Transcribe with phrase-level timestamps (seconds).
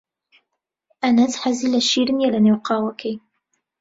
[1.03, 3.15] ئەنەس حەزی لە شیر نییە لەنێو قاوەکەی.